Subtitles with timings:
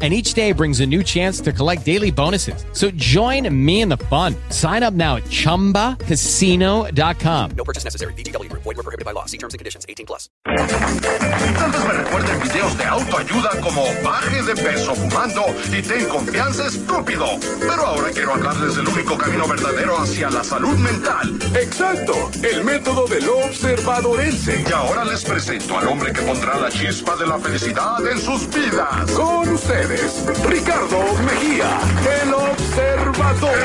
[0.00, 2.64] and each day brings a new chance to collect daily bonuses.
[2.72, 4.36] So join me in the fun.
[4.50, 7.50] Sign up now at ChumbaCasino.com.
[7.56, 8.12] No purchase necessary.
[8.14, 8.48] BGW.
[8.52, 9.24] Void were prohibited by law.
[9.24, 9.84] See terms and conditions.
[9.88, 10.28] 18 plus.
[10.46, 15.42] Antes me recuerden videos de autoayuda como baje de peso fumando
[15.76, 17.26] y ten confianza estúpido.
[17.60, 21.38] Pero ahora quiero hablarles del único camino verdadero hacia la salud mental.
[21.54, 24.64] Exacto, el método del observadorense.
[24.68, 28.48] Y ahora les presento al hombre que pondrá la chispa de la felicidad en sus
[28.48, 29.10] vidas.
[29.12, 31.80] Con Ricardo Mejía,
[32.20, 33.56] el observador.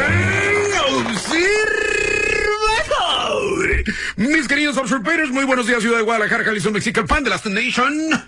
[0.95, 2.23] observador.
[4.15, 7.45] Mis queridos observadores, muy buenos días, ciudad de Guadalajara, Jalisco, México, el pan de las
[7.45, 8.21] Nation.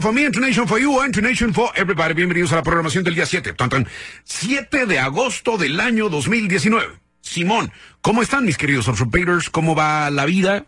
[0.00, 0.34] For me, and
[0.66, 2.14] for you, and The for everybody.
[2.14, 3.52] Bienvenidos a la programación del día 7.
[3.52, 3.86] Tan, tan,
[4.24, 6.94] 7 de agosto del año 2019.
[7.20, 9.50] Simón, ¿cómo están mis queridos observadores?
[9.50, 10.64] ¿Cómo va la vida?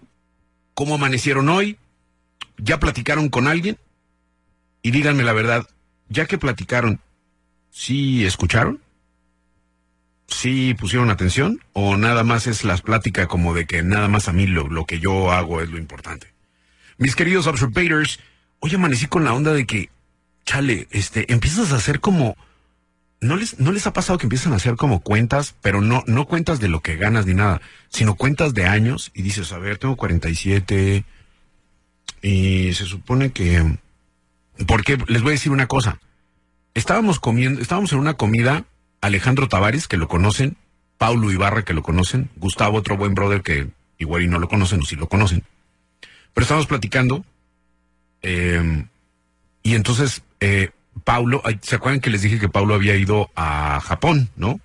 [0.75, 1.79] ¿Cómo amanecieron hoy?
[2.59, 3.79] ¿Ya platicaron con alguien?
[4.83, 5.67] Y díganme la verdad,
[6.09, 7.01] ya que platicaron,
[7.71, 8.81] ¿sí escucharon?
[10.29, 11.61] ¿Sí pusieron atención?
[11.73, 14.85] ¿O nada más es la plática como de que nada más a mí lo, lo
[14.85, 16.33] que yo hago es lo importante?
[16.99, 18.21] Mis queridos observators,
[18.61, 19.91] hoy amanecí con la onda de que,
[20.45, 22.37] chale, este, empiezas a hacer como...
[23.19, 26.27] ¿No les, ¿No les ha pasado que empiezan a hacer como cuentas, pero no, no
[26.27, 29.79] cuentas de lo que ganas ni nada, sino cuentas de años y dices, a ver,
[29.79, 31.05] tengo 47
[32.23, 33.79] y se supone que...
[34.67, 35.99] Porque les voy a decir una cosa.
[36.75, 38.65] Estábamos comiendo, estábamos en una comida,
[39.01, 40.57] Alejandro Tavares, que lo conocen,
[40.99, 44.81] Paulo Ibarra, que lo conocen, Gustavo, otro buen brother que igual y no lo conocen
[44.81, 45.45] o sí lo conocen.
[46.33, 47.25] Pero estábamos platicando,
[48.23, 48.85] eh,
[49.63, 50.71] y entonces, eh,
[51.05, 54.61] Paulo, ¿se acuerdan que les dije que Paulo había ido a Japón, no?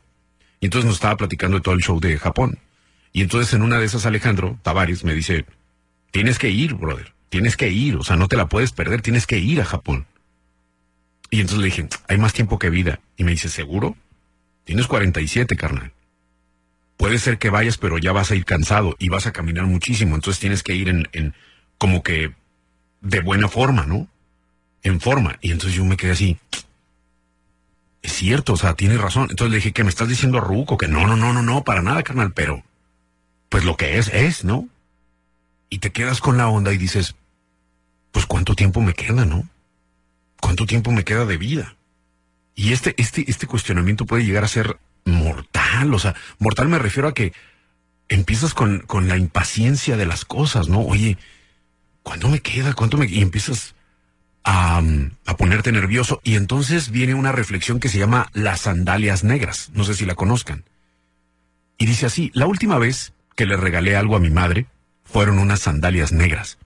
[0.59, 2.59] Y entonces nos estaba platicando de todo el show de Japón.
[3.13, 5.45] Y entonces en una de esas Alejandro Tavares me dice,
[6.11, 9.25] tienes que ir, brother, tienes que ir, o sea, no te la puedes perder, tienes
[9.25, 10.05] que ir a Japón.
[11.29, 12.99] Y entonces le dije, hay más tiempo que vida.
[13.15, 13.95] Y me dice, ¿seguro?
[14.65, 15.93] Tienes 47, carnal.
[16.97, 20.15] Puede ser que vayas, pero ya vas a ir cansado y vas a caminar muchísimo.
[20.15, 21.33] Entonces tienes que ir en, en
[21.77, 22.33] como que
[22.99, 24.09] de buena forma, ¿no?
[24.83, 25.37] En forma.
[25.39, 26.37] Y entonces yo me quedé así.
[28.01, 29.27] Es cierto, o sea, tienes razón.
[29.29, 30.77] Entonces le dije, que me estás diciendo Ruco?
[30.77, 32.61] Que no, no, no, no, no, para nada, carnal, pero
[33.47, 34.67] pues lo que es, es, ¿no?
[35.69, 37.15] Y te quedas con la onda y dices,
[38.11, 39.47] pues cuánto tiempo me queda, ¿no?
[40.39, 41.75] ¿Cuánto tiempo me queda de vida?
[42.55, 47.07] Y este, este, este cuestionamiento puede llegar a ser mortal, o sea, mortal me refiero
[47.07, 47.33] a que
[48.09, 50.81] empiezas con, con la impaciencia de las cosas, ¿no?
[50.81, 51.17] Oye,
[52.03, 52.73] ¿cuánto me queda?
[52.73, 53.07] ¿Cuánto me...?
[53.07, 53.73] Y empiezas
[54.43, 54.81] a,
[55.25, 59.83] a ponerte nervioso y entonces viene una reflexión que se llama las sandalias negras, no
[59.83, 60.65] sé si la conozcan.
[61.77, 64.67] Y dice así, la última vez que le regalé algo a mi madre
[65.03, 66.57] fueron unas sandalias negras.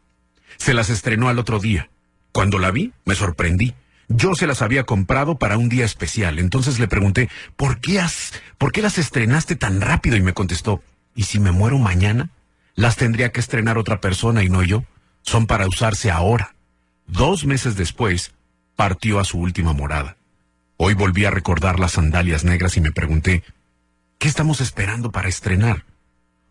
[0.58, 1.90] Se las estrenó al otro día.
[2.32, 3.74] Cuando la vi, me sorprendí.
[4.08, 6.38] Yo se las había comprado para un día especial.
[6.40, 10.16] Entonces le pregunté, ¿por qué, has, ¿por qué las estrenaste tan rápido?
[10.16, 10.84] Y me contestó,
[11.16, 12.30] ¿y si me muero mañana?
[12.76, 14.84] Las tendría que estrenar otra persona y no yo.
[15.22, 16.56] Son para usarse ahora.
[17.08, 18.34] Dos meses después,
[18.76, 20.18] partió a su última morada.
[20.78, 23.44] Hoy volví a recordar las sandalias negras y me pregunté,
[24.20, 25.86] ¿qué estamos esperando para estrenar?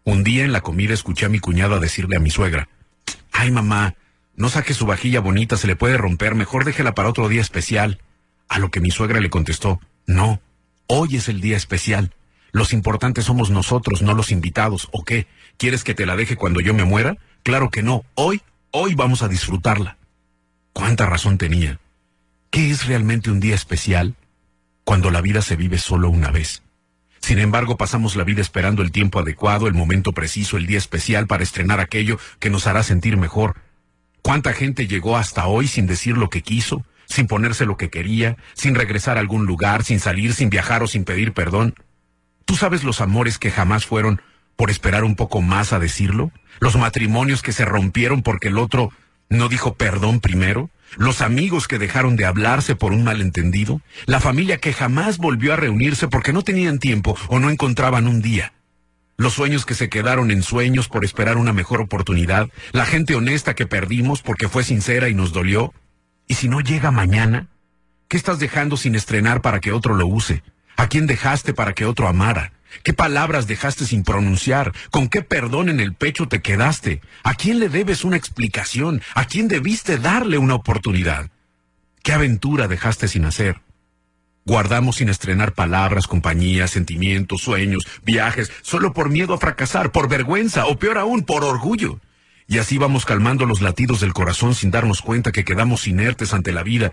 [0.05, 2.69] Un día en la comida escuché a mi cuñada decirle a mi suegra,
[3.45, 3.95] ay mamá,
[4.37, 8.01] no saque su vajilla bonita, se le puede romper, mejor déjela para otro día especial.
[8.49, 10.41] A lo que mi suegra le contestó, no,
[10.87, 12.15] hoy es el día especial.
[12.53, 14.89] Los importantes somos nosotros, no los invitados.
[14.93, 15.27] ¿O qué?
[15.57, 17.17] ¿Quieres que te la deje cuando yo me muera?
[17.43, 18.05] Claro que no.
[18.15, 19.99] Hoy, hoy vamos a disfrutarla.
[20.73, 21.81] ¿Cuánta razón tenía?
[22.51, 24.15] ¿Qué es realmente un día especial?
[24.85, 26.63] Cuando la vida se vive solo una vez.
[27.25, 31.27] Sin embargo, pasamos la vida esperando el tiempo adecuado, el momento preciso, el día especial
[31.27, 33.57] para estrenar aquello que nos hará sentir mejor.
[34.21, 38.37] ¿Cuánta gente llegó hasta hoy sin decir lo que quiso, sin ponerse lo que quería,
[38.53, 41.75] sin regresar a algún lugar, sin salir, sin viajar o sin pedir perdón?
[42.45, 44.21] ¿Tú sabes los amores que jamás fueron
[44.55, 46.31] por esperar un poco más a decirlo?
[46.61, 48.91] ¿Los matrimonios que se rompieron porque el otro
[49.31, 50.69] no dijo perdón primero?
[50.97, 53.81] ¿Los amigos que dejaron de hablarse por un malentendido?
[54.07, 58.23] ¿La familia que jamás volvió a reunirse porque no tenían tiempo o no encontraban un
[58.23, 58.53] día?
[59.17, 63.55] los sueños que se quedaron en sueños por esperar una mejor oportunidad, la gente honesta
[63.55, 65.73] que perdimos porque fue sincera y nos dolió.
[66.27, 67.49] ¿Y si no llega mañana?
[68.09, 70.43] ¿Qué estás dejando sin estrenar para que otro lo use?
[70.77, 72.54] ¿A quién dejaste para que otro amara?
[72.83, 74.73] ¿Qué palabras dejaste sin pronunciar?
[74.91, 77.01] ¿Con qué perdón en el pecho te quedaste?
[77.23, 79.03] ¿A quién le debes una explicación?
[79.15, 81.31] ¿A quién debiste darle una oportunidad?
[82.03, 83.61] ¿Qué aventura dejaste sin hacer?
[84.47, 90.67] Guardamos sin estrenar palabras, compañías, sentimientos, sueños, viajes, solo por miedo a fracasar, por vergüenza
[90.67, 91.99] o peor aún, por orgullo.
[92.47, 96.53] Y así vamos calmando los latidos del corazón sin darnos cuenta que quedamos inertes ante
[96.53, 96.93] la vida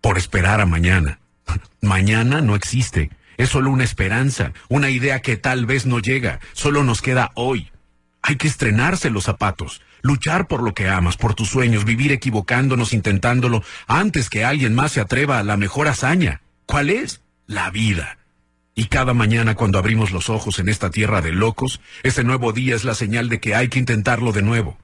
[0.00, 1.20] por esperar a mañana.
[1.80, 3.10] Mañana no existe.
[3.40, 6.40] Es solo una esperanza, una idea que tal vez no llega.
[6.52, 7.72] Solo nos queda hoy.
[8.20, 12.92] Hay que estrenarse los zapatos, luchar por lo que amas, por tus sueños, vivir equivocándonos,
[12.92, 16.42] intentándolo, antes que alguien más se atreva a la mejor hazaña.
[16.66, 17.22] ¿Cuál es?
[17.46, 18.18] La vida.
[18.74, 22.76] Y cada mañana cuando abrimos los ojos en esta tierra de locos, ese nuevo día
[22.76, 24.76] es la señal de que hay que intentarlo de nuevo.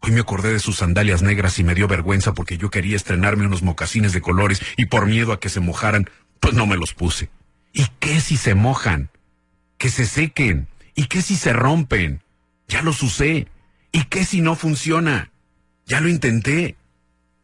[0.00, 3.46] Hoy me acordé de sus sandalias negras y me dio vergüenza porque yo quería estrenarme
[3.46, 6.10] unos mocasines de colores y por miedo a que se mojaran,
[6.40, 7.30] pues no me los puse.
[7.72, 9.10] ¿Y qué si se mojan?
[9.78, 10.68] Que se sequen.
[10.94, 12.22] ¿Y qué si se rompen?
[12.68, 13.48] Ya los usé.
[13.92, 15.30] ¿Y qué si no funciona?
[15.86, 16.76] Ya lo intenté.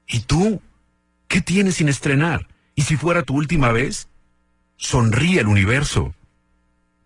[0.06, 0.62] ¿Y tú?
[1.28, 2.48] ¿Qué tienes sin estrenar?
[2.74, 4.08] ¿Y si fuera tu última vez?
[4.76, 6.14] Sonríe el universo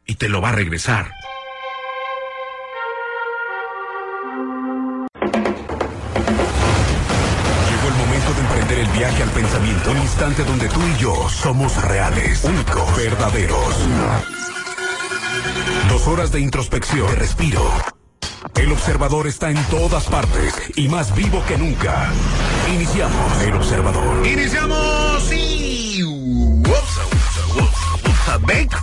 [0.06, 1.12] y te lo va a regresar.
[9.00, 13.74] Viaje al pensamiento, un instante donde tú y yo somos reales, únicos, verdaderos.
[15.88, 17.66] Dos horas de introspección, de respiro.
[18.56, 22.12] El observador está en todas partes y más vivo que nunca.
[22.74, 24.26] Iniciamos el observador.
[24.26, 26.04] Iniciamos y...
[28.46, 28.76] Bake,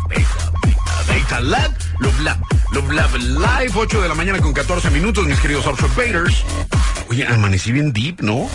[1.41, 2.37] lab, love lab,
[2.73, 6.43] love lab live, 8 de la mañana con 14 minutos, mis queridos observators.
[7.07, 8.49] Oye, amanecí bien deep, ¿no?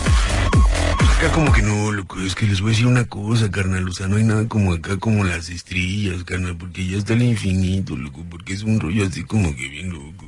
[0.99, 3.91] Acá como que no, loco, es que les voy a decir una cosa, carnal, o
[3.91, 7.95] sea, no hay nada como acá como las estrellas, carnal, porque ya está el infinito,
[7.95, 10.27] loco, porque es un rollo así como que bien loco.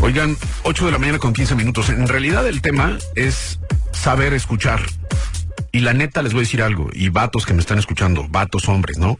[0.00, 1.88] Oigan, 8 de la mañana con 15 minutos.
[1.88, 3.58] En realidad el tema es
[3.92, 4.82] saber escuchar.
[5.72, 8.68] Y la neta les voy a decir algo, y vatos que me están escuchando, vatos
[8.68, 9.18] hombres, ¿no?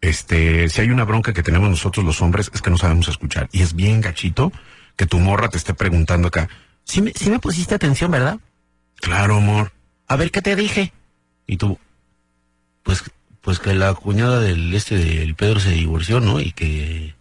[0.00, 3.48] Este, si hay una bronca que tenemos nosotros los hombres es que no sabemos escuchar.
[3.52, 4.52] Y es bien gachito
[4.96, 6.48] que tu morra te esté preguntando acá.
[6.84, 8.38] Sí me, sí me pusiste atención, ¿verdad?
[8.96, 9.72] Claro, amor.
[10.08, 10.92] A ver, ¿qué te dije?
[11.46, 11.78] Y tú,
[12.82, 13.04] Pues,
[13.42, 16.40] pues que la cuñada del este del Pedro se divorció, ¿no?
[16.40, 17.14] Y que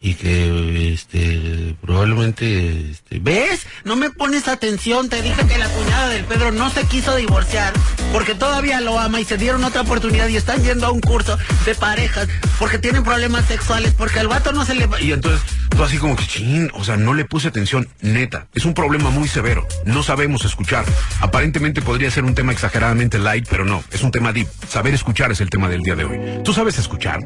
[0.00, 3.66] y que este probablemente este ¿Ves?
[3.84, 7.72] No me pones atención, te dije que la cuñada del Pedro no se quiso divorciar
[8.12, 11.38] porque todavía lo ama y se dieron otra oportunidad y están yendo a un curso
[11.64, 12.28] de parejas
[12.58, 15.40] porque tienen problemas sexuales, porque al vato no se le y entonces
[15.74, 18.46] tú así como que chin, o sea, no le puse atención, neta.
[18.54, 19.66] Es un problema muy severo.
[19.84, 20.84] No sabemos escuchar.
[21.20, 24.48] Aparentemente podría ser un tema exageradamente light, pero no, es un tema deep.
[24.68, 26.18] Saber escuchar es el tema del día de hoy.
[26.44, 27.20] ¿Tú sabes escuchar?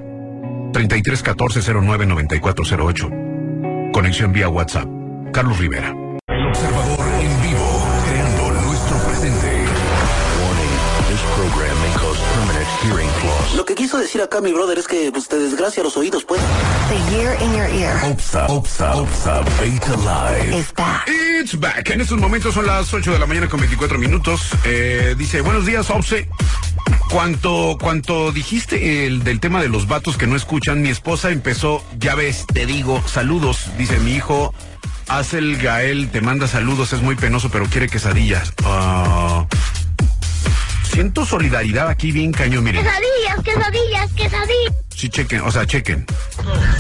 [0.73, 3.11] 33 14 09 94 08.
[3.93, 4.89] Conexión vía WhatsApp.
[5.33, 5.95] Carlos Rivera.
[6.29, 6.98] El observador
[13.57, 16.41] Lo que quiso decir acá mi brother es que pues, te desgracia los oídos, pues.
[16.89, 20.57] The year in your ear Opsa, Opsa, Opsa, Beta Live.
[20.57, 21.09] is back.
[21.09, 21.91] It's back.
[21.91, 24.51] En estos momentos son las 8 de la mañana con 24 minutos.
[24.65, 26.29] Eh, dice, buenos días, Opse.
[27.11, 31.83] Cuanto, cuanto dijiste el del tema de los vatos que no escuchan, mi esposa empezó,
[31.99, 33.71] ya ves, te digo, saludos.
[33.77, 34.55] Dice mi hijo,
[35.09, 38.53] haz el Gael, te manda saludos, es muy penoso, pero quiere quesadillas.
[38.65, 39.47] Ah,
[40.99, 42.83] siento solidaridad aquí bien cañón, miren.
[42.83, 44.75] Quesadillas, quesadillas, quesadillas.
[44.89, 46.05] Sí, chequen, o sea, chequen.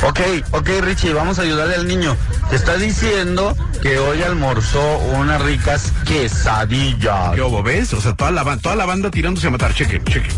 [0.02, 0.18] Ok,
[0.50, 2.16] ok Richie, vamos a ayudarle al niño.
[2.50, 7.36] Te está diciendo que hoy almorzó unas ricas quesadillas.
[7.36, 7.92] ¿Qué hubo, ves?
[7.92, 9.72] O sea, toda la, toda la banda tirándose a matar.
[9.72, 10.32] Chequen, chequen.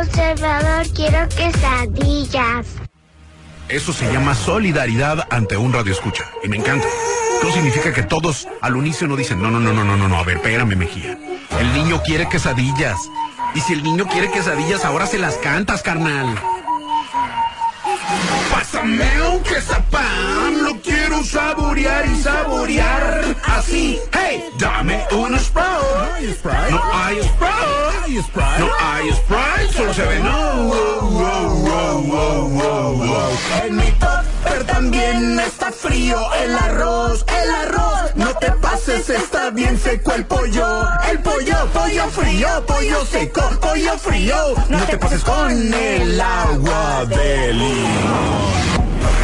[0.00, 2.66] Observador, quiero quesadillas.
[3.68, 6.24] Eso se llama solidaridad ante un radio escucha.
[6.42, 6.88] Y me encanta.
[7.40, 10.24] Eso significa que todos al unísono dicen, no, no, no, no, no, no, no, a
[10.24, 11.18] ver, espérame, Mejía.
[11.58, 12.98] El niño quiere quesadillas.
[13.54, 16.38] Y si el niño quiere quesadillas, ahora se las cantas, carnal.
[18.50, 23.98] Pásame un quesapán, lo quiero saborear y saborear así.
[24.12, 26.36] Hey, dame un Sprite.
[26.70, 28.58] No hay Sprite.
[28.58, 30.62] No hay Sprite, solo se ve no.
[30.64, 32.50] Wow, wow, wow,
[34.50, 38.16] topper también está frío el arroz, el arroz.
[38.16, 40.88] No te pases, está bien seco el pollo.
[41.10, 44.36] El pollo, pollo frío, pollo seco, pollo frío.
[44.68, 48.50] No te pases con el agua de limón.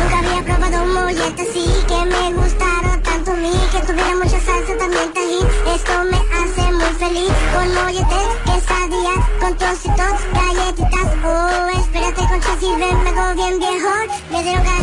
[0.01, 4.41] Nunca había probado un mollete así que me gustaron tanto a mí que tuviera mucha
[4.41, 5.47] salsa también tajín.
[5.75, 11.07] Esto me hace muy feliz con molletes, quesadillas, con trocitos, galletitas.
[11.25, 13.91] Oh, espérate con y ven, me hago bien viejo.
[14.31, 14.76] Me dieron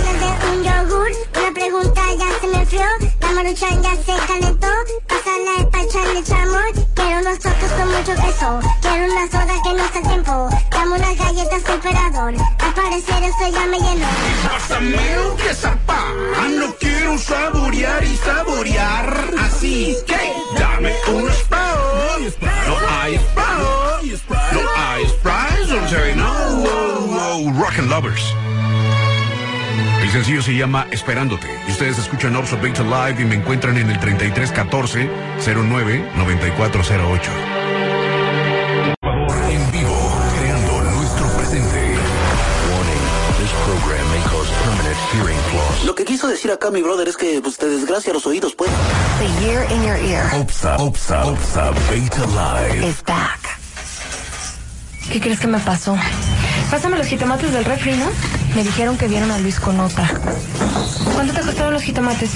[2.83, 3.09] enfrió.
[3.21, 4.67] La maruchan ya se calentó.
[5.07, 6.71] Pásala el pachan de chamor.
[6.95, 8.59] Quiero unos totos con mucho queso.
[8.81, 10.49] Quiero una soda que no está a tiempo.
[10.71, 12.33] Dame unas galletas temperador.
[12.59, 14.07] Al parecer esto ya me llenó.
[14.49, 19.33] Pásame un quesapán, no quiero saborear y saborear.
[19.41, 22.47] Así que dame un Sprite.
[22.67, 24.53] No hay Sprite.
[24.53, 26.33] No hay Sprite, solo se ve, no.
[26.63, 28.33] Wow, wow, rock and lovers.
[30.03, 31.48] El sencillo se llama Esperándote.
[31.65, 35.10] Y ustedes escuchan Beta Live y me encuentran en el 3314
[35.45, 37.31] 09 9408.
[39.50, 41.93] En vivo, creando nuestro presente.
[45.86, 48.72] Lo que quiso decir acá mi brother es que pues, te desgracia los oídos, pues.
[49.19, 52.86] The year in your ear Opsa, Opsa, Opsa Beta Live.
[52.86, 53.62] is back.
[55.13, 55.96] ¿Qué crees que me pasó?
[56.72, 58.08] Pásame los jitomates del refri, ¿no?
[58.55, 60.10] Me dijeron que vieron a Luis con otra.
[61.13, 62.32] ¿Cuánto te costaron los jitomates?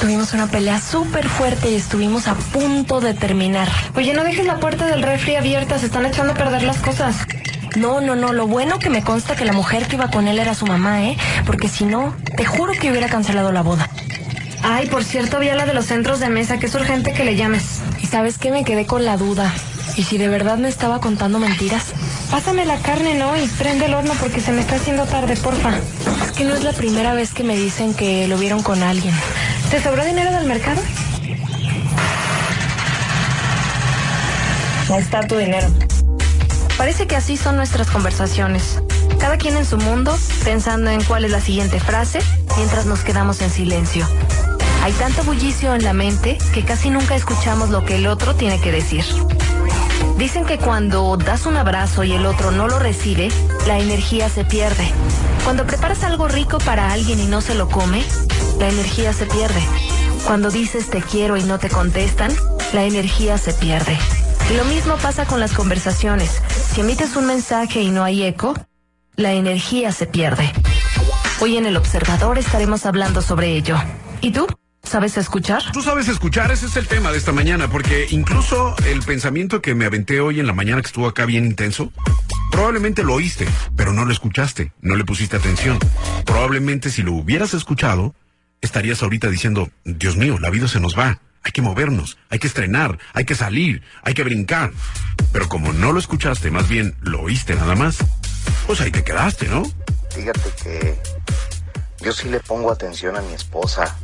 [0.00, 3.68] Tuvimos una pelea súper fuerte y estuvimos a punto de terminar.
[3.96, 7.16] Oye, no dejes la puerta del refri abierta, se están echando a perder las cosas.
[7.74, 10.38] No, no, no, lo bueno que me consta que la mujer que iba con él
[10.38, 11.16] era su mamá, ¿eh?
[11.44, 13.88] Porque si no, te juro que hubiera cancelado la boda.
[14.62, 17.34] Ay, por cierto, había la de los centros de mesa, que es urgente que le
[17.34, 17.80] llames.
[18.00, 18.52] ¿Y sabes qué?
[18.52, 19.52] Me quedé con la duda.
[19.96, 21.92] ¿Y si de verdad me estaba contando mentiras?
[22.32, 23.36] Pásame la carne, ¿no?
[23.36, 25.76] Y prende el horno porque se me está haciendo tarde, porfa.
[26.24, 29.14] Es que no es la primera vez que me dicen que lo vieron con alguien.
[29.70, 30.80] ¿Te sobró dinero del mercado?
[34.90, 35.68] Ahí está tu dinero.
[36.78, 38.80] Parece que así son nuestras conversaciones.
[39.20, 42.20] Cada quien en su mundo, pensando en cuál es la siguiente frase,
[42.56, 44.08] mientras nos quedamos en silencio.
[44.82, 48.58] Hay tanto bullicio en la mente que casi nunca escuchamos lo que el otro tiene
[48.58, 49.04] que decir.
[50.16, 53.28] Dicen que cuando das un abrazo y el otro no lo recibe,
[53.66, 54.86] la energía se pierde.
[55.44, 58.02] Cuando preparas algo rico para alguien y no se lo come,
[58.58, 59.62] la energía se pierde.
[60.26, 62.32] Cuando dices te quiero y no te contestan,
[62.72, 63.98] la energía se pierde.
[64.56, 66.40] Lo mismo pasa con las conversaciones.
[66.72, 68.54] Si emites un mensaje y no hay eco,
[69.16, 70.52] la energía se pierde.
[71.40, 73.76] Hoy en El Observador estaremos hablando sobre ello.
[74.20, 74.46] ¿Y tú?
[74.92, 75.62] ¿Sabes escuchar?
[75.72, 79.74] Tú sabes escuchar, ese es el tema de esta mañana, porque incluso el pensamiento que
[79.74, 81.90] me aventé hoy en la mañana que estuvo acá bien intenso,
[82.50, 85.78] probablemente lo oíste, pero no lo escuchaste, no le pusiste atención.
[86.26, 88.14] Probablemente si lo hubieras escuchado,
[88.60, 92.48] estarías ahorita diciendo, Dios mío, la vida se nos va, hay que movernos, hay que
[92.48, 94.72] estrenar, hay que salir, hay que brincar.
[95.32, 97.96] Pero como no lo escuchaste, más bien lo oíste nada más,
[98.66, 99.62] pues ahí te quedaste, ¿no?
[100.10, 100.98] Fíjate que
[102.02, 103.96] yo sí le pongo atención a mi esposa,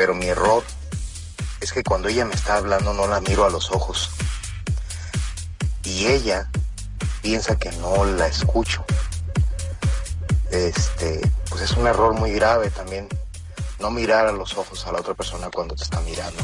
[0.00, 0.64] pero mi error
[1.60, 4.08] es que cuando ella me está hablando no la miro a los ojos.
[5.84, 6.48] Y ella
[7.20, 8.82] piensa que no la escucho.
[10.50, 13.10] Este, pues es un error muy grave también
[13.78, 16.42] no mirar a los ojos a la otra persona cuando te está mirando.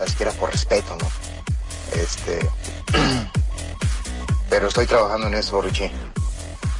[0.00, 1.08] Ni siquiera por respeto, ¿no?
[2.02, 2.40] Este,
[4.50, 5.92] pero estoy trabajando en eso, Richie.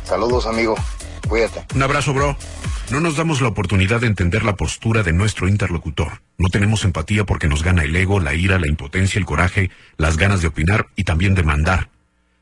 [0.04, 0.74] Saludos, amigo.
[1.75, 2.37] Un abrazo, bro.
[2.90, 6.21] No nos damos la oportunidad de entender la postura de nuestro interlocutor.
[6.37, 10.16] No tenemos empatía porque nos gana el ego, la ira, la impotencia, el coraje, las
[10.16, 11.88] ganas de opinar y también de mandar.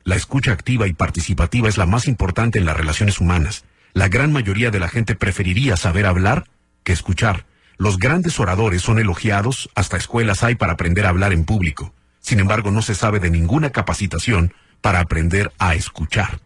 [0.05, 3.65] La escucha activa y participativa es la más importante en las relaciones humanas.
[3.93, 6.49] La gran mayoría de la gente preferiría saber hablar
[6.83, 7.47] que escuchar.
[7.77, 11.95] Los grandes oradores son elogiados, hasta escuelas hay para aprender a hablar en público.
[12.21, 16.41] Sin embargo, no se sabe de ninguna capacitación para aprender a escuchar.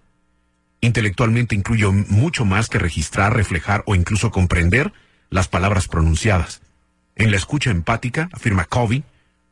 [0.81, 4.93] Intelectualmente incluye mucho más que registrar, reflejar o incluso comprender
[5.31, 6.63] las palabras pronunciadas.
[7.17, 9.05] En la escucha empática, afirma Covey,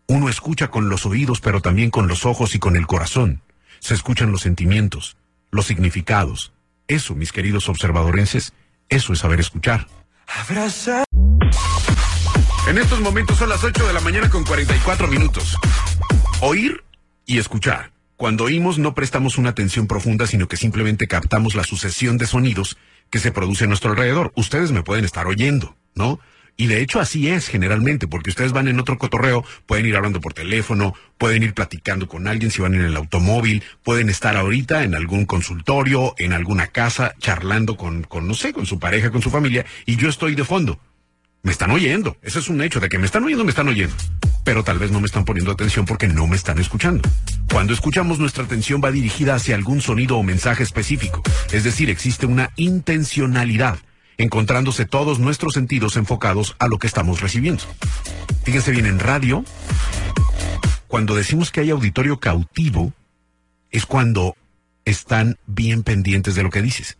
[0.06, 3.40] uno escucha con los oídos pero también con los ojos y con el corazón.
[3.80, 5.16] Se escuchan los sentimientos,
[5.50, 6.52] los significados.
[6.88, 8.52] Eso, mis queridos observadorenses,
[8.88, 9.86] eso es saber escuchar.
[12.68, 15.58] En estos momentos son las 8 de la mañana con 44 minutos.
[16.40, 16.84] Oír
[17.26, 17.93] y escuchar.
[18.16, 22.76] Cuando oímos no prestamos una atención profunda, sino que simplemente captamos la sucesión de sonidos
[23.10, 24.32] que se produce a nuestro alrededor.
[24.36, 26.20] Ustedes me pueden estar oyendo, ¿no?
[26.56, 30.20] Y de hecho así es generalmente, porque ustedes van en otro cotorreo, pueden ir hablando
[30.20, 34.84] por teléfono, pueden ir platicando con alguien si van en el automóvil, pueden estar ahorita
[34.84, 39.22] en algún consultorio, en alguna casa, charlando con, con no sé, con su pareja, con
[39.22, 40.78] su familia, y yo estoy de fondo.
[41.44, 43.94] Me están oyendo, ese es un hecho, de que me están oyendo, me están oyendo.
[44.44, 47.06] Pero tal vez no me están poniendo atención porque no me están escuchando.
[47.52, 51.22] Cuando escuchamos nuestra atención va dirigida hacia algún sonido o mensaje específico,
[51.52, 53.78] es decir, existe una intencionalidad
[54.16, 57.64] encontrándose todos nuestros sentidos enfocados a lo que estamos recibiendo.
[58.44, 59.44] Fíjense bien, en radio,
[60.88, 62.94] cuando decimos que hay auditorio cautivo,
[63.70, 64.34] es cuando
[64.86, 66.96] están bien pendientes de lo que dices.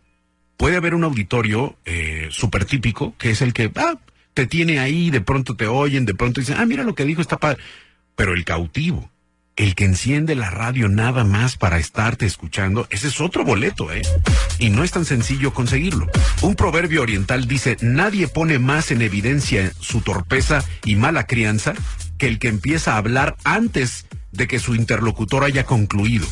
[0.55, 3.95] Puede haber un auditorio eh, súper típico, que es el que ah,
[4.35, 7.21] te tiene ahí, de pronto te oyen, de pronto dicen, ah, mira lo que dijo,
[7.21, 7.57] está padre.
[8.17, 9.09] Pero el cautivo,
[9.55, 14.01] el que enciende la radio nada más para estarte escuchando, ese es otro boleto, ¿eh?
[14.59, 16.09] Y no es tan sencillo conseguirlo.
[16.41, 21.73] Un proverbio oriental dice, nadie pone más en evidencia su torpeza y mala crianza
[22.17, 26.27] que el que empieza a hablar antes de que su interlocutor haya concluido.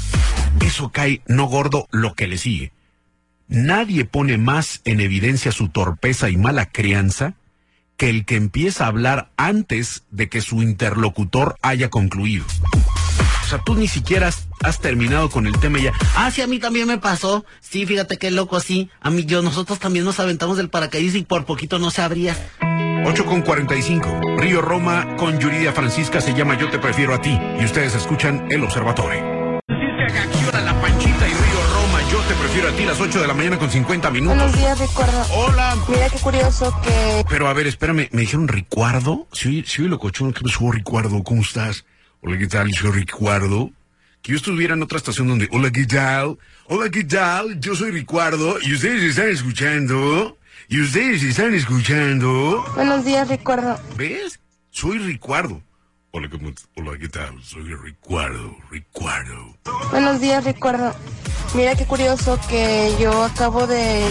[0.59, 2.73] Eso cae no gordo lo que le sigue.
[3.47, 7.35] Nadie pone más en evidencia su torpeza y mala crianza
[8.03, 12.43] que el que empieza a hablar antes de que su interlocutor haya concluido.
[13.45, 15.93] O sea, tú ni siquiera has, has terminado con el tema y ya.
[16.17, 17.45] Ah, sí, a mí también me pasó.
[17.61, 18.89] Sí, fíjate qué loco así.
[18.99, 22.35] A mí yo, nosotros también nos aventamos del paracaídas y por poquito no se abría.
[23.05, 24.19] 8 con 45.
[24.37, 27.39] Río Roma con Yuridia Francisca se llama Yo te prefiero a ti.
[27.57, 29.43] Y ustedes escuchan El Observatorio.
[32.93, 34.37] Las 8 de la mañana con 50 minutos.
[34.37, 35.25] Buenos días, Ricardo.
[35.33, 35.75] Hola.
[35.89, 37.25] Mira qué curioso que...
[37.27, 39.27] Pero a ver, espérame, ¿me dijeron Ricuardo?
[39.31, 41.23] Sí, sí, locochón, ¿qué pasó, Ricuardo?
[41.23, 41.85] ¿Cómo estás?
[42.21, 42.71] Hola, ¿qué tal?
[42.71, 43.71] Soy Ricuardo.
[44.21, 46.37] Que yo estuviera en otra estación donde, hola, ¿qué tal?
[46.67, 47.59] Hola, ¿qué tal?
[47.59, 50.37] Yo soy Ricuardo y ustedes están escuchando.
[50.69, 52.63] Y ustedes están escuchando.
[52.75, 53.79] Buenos días, Ricardo.
[53.97, 54.39] ¿Ves?
[54.69, 55.63] Soy Ricuardo.
[56.15, 57.41] Hola, ¿cómo, hola, ¿qué tal?
[57.41, 59.57] Soy Ricuardo, Ricuardo.
[59.89, 60.93] Buenos días, Ricardo.
[61.55, 64.05] Mira qué curioso que yo acabo de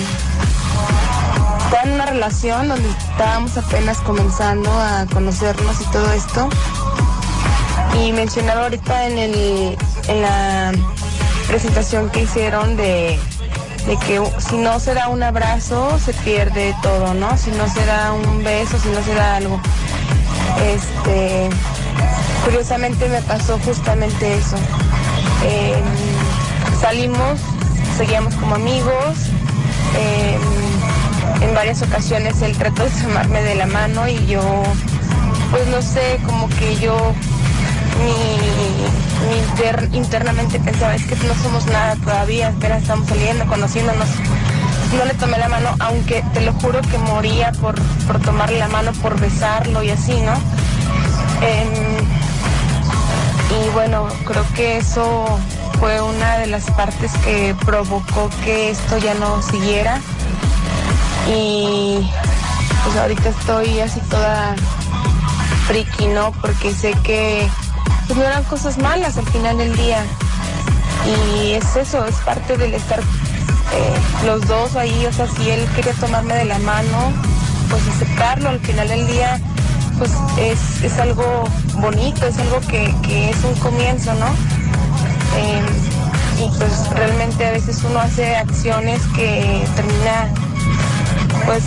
[1.64, 6.48] estar en una relación donde estábamos apenas comenzando a conocernos y todo esto.
[8.02, 9.78] Y mencionaba ahorita en el
[10.08, 10.72] en la
[11.46, 13.16] presentación que hicieron de,
[13.86, 17.38] de que si no se da un abrazo se pierde todo, ¿no?
[17.38, 19.62] Si no se da un beso, si no se da algo.
[20.66, 21.48] Este,
[22.44, 24.56] curiosamente me pasó justamente eso.
[25.44, 25.74] Eh,
[26.80, 27.40] salimos,
[27.96, 29.16] seguíamos como amigos.
[29.96, 30.38] eh,
[31.40, 34.40] en varias ocasiones él trató de tomarme de la mano y yo,
[35.50, 37.12] pues no sé, como que yo
[38.04, 44.08] mi, mi inter- internamente pensaba, es que no somos nada todavía, apenas estamos saliendo, conociéndonos.
[44.96, 47.74] No le tomé la mano, aunque te lo juro que moría por,
[48.06, 50.34] por tomarle la mano, por besarlo y así, ¿no?
[53.50, 55.38] Y bueno, creo que eso
[55.78, 60.00] fue una de las partes que provocó que esto ya no siguiera.
[61.28, 62.08] Y
[62.84, 64.54] pues ahorita estoy así toda
[65.66, 66.32] friki, ¿no?
[66.40, 67.48] Porque sé que
[68.06, 70.04] pues, no eran cosas malas al final del día.
[71.04, 75.66] Y es eso, es parte del estar eh, los dos ahí, o sea, si él
[75.74, 77.12] quería tomarme de la mano,
[77.70, 79.40] pues aceptarlo al final del día,
[79.98, 81.44] pues es, es algo
[81.76, 84.26] bonito, es algo que, que es un comienzo, ¿no?
[85.36, 85.62] Eh,
[86.44, 90.32] y pues realmente a veces uno hace acciones que termina
[91.46, 91.62] pues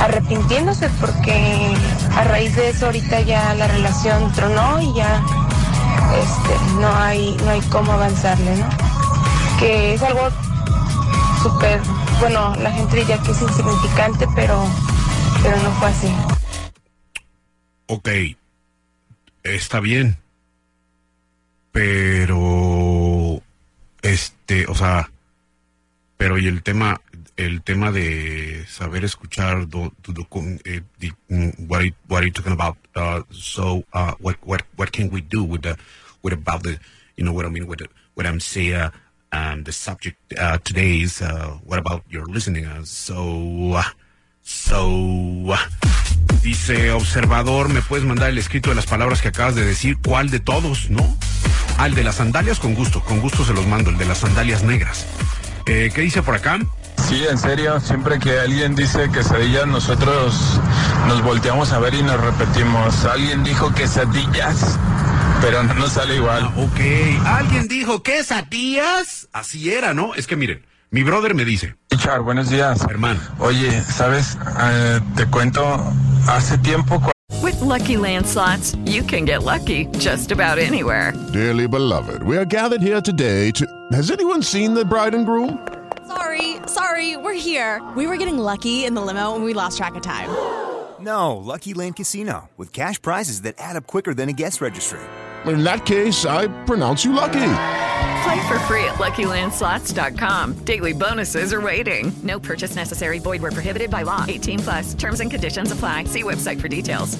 [0.00, 1.74] arrepintiéndose porque
[2.16, 5.22] a raíz de eso ahorita ya la relación tronó y ya
[6.18, 8.66] este, no hay no hay cómo avanzarle, ¿no?
[9.58, 10.28] Que es algo
[11.42, 11.80] súper,
[12.18, 14.64] bueno, la gente diría que es insignificante, pero,
[15.42, 16.39] pero no fue así.
[17.92, 18.08] Ok,
[19.42, 20.16] está bien.
[21.72, 23.42] Pero,
[24.02, 25.10] este, o sea,
[26.16, 27.00] pero y el tema,
[27.36, 30.28] el tema de saber escuchar, do, do- do-
[30.64, 30.82] eh,
[31.28, 32.76] mm, what, are what are you talking about?
[32.94, 35.76] Uh, so, uh, what, what, what can we do with the,
[36.22, 36.78] with about the,
[37.16, 38.90] you know what I mean, with the, what I'm saying, uh,
[39.32, 42.66] um, the subject, uh, today is, uh, what about your listening?
[42.66, 43.82] Uh, so, uh,
[44.42, 45.66] so, uh,
[46.42, 49.98] Dice, observador, ¿me puedes mandar el escrito de las palabras que acabas de decir?
[50.02, 50.88] ¿Cuál de todos?
[50.88, 51.16] ¿No?
[51.76, 54.18] Ah, el de las sandalias, con gusto, con gusto se los mando, el de las
[54.18, 55.06] sandalias negras.
[55.66, 56.58] Eh, ¿Qué dice por acá?
[57.08, 60.60] Sí, en serio, siempre que alguien dice quesadillas, nosotros
[61.08, 63.04] nos volteamos a ver y nos repetimos.
[63.04, 64.78] Alguien dijo quesadillas,
[65.42, 66.44] pero no nos sale igual.
[66.56, 69.28] ok, alguien dijo quesadillas.
[69.32, 70.14] Así era, ¿no?
[70.14, 71.74] Es que miren, mi brother me dice.
[71.90, 72.80] Richard, buenos días.
[72.88, 73.20] Hermano.
[73.40, 74.36] Oye, ¿sabes?
[74.60, 75.62] Eh, te cuento,
[76.28, 76.98] hace tiempo...
[77.00, 77.10] cu-
[77.42, 81.12] With Lucky Land slots, you can get lucky just about anywhere.
[81.32, 83.66] Dearly beloved, we are gathered here today to.
[83.92, 85.58] Has anyone seen the bride and groom?
[86.06, 87.80] Sorry, sorry, we're here.
[87.96, 90.28] We were getting lucky in the limo and we lost track of time.
[91.00, 94.98] No, Lucky Land Casino, with cash prizes that add up quicker than a guest registry.
[95.46, 97.40] In that case, I pronounce you lucky.
[98.22, 100.64] Play for free at LuckyLandSlots.com.
[100.64, 102.12] Daily bonuses are waiting.
[102.22, 103.18] No purchase necessary.
[103.18, 104.24] Void where prohibited by law.
[104.28, 104.94] 18 plus.
[104.94, 106.04] Terms and conditions apply.
[106.04, 107.16] See website for details.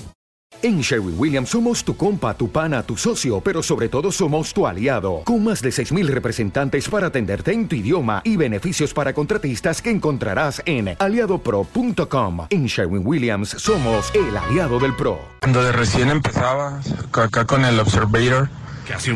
[0.62, 4.66] En Sherwin Williams somos tu compa, tu pana, tu socio, pero sobre todo somos tu
[4.66, 9.80] aliado, con más de 6.000 representantes para atenderte en tu idioma y beneficios para contratistas
[9.80, 12.46] que encontrarás en aliadopro.com.
[12.50, 15.18] En Sherwin Williams somos el aliado del PRO.
[15.40, 18.50] Cuando de recién empezaba, acá con el Observator,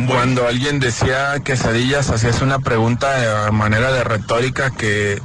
[0.06, 5.20] cuando alguien decía quesadillas, hacías una pregunta de manera de retórica que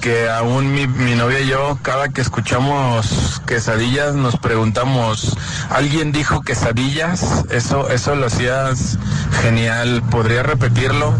[0.00, 5.36] que aún mi, mi, novia y yo, cada que escuchamos quesadillas, nos preguntamos,
[5.70, 7.44] ¿alguien dijo quesadillas?
[7.50, 8.98] Eso, eso lo hacías
[9.42, 10.02] genial.
[10.10, 11.14] ¿Podría repetirlo?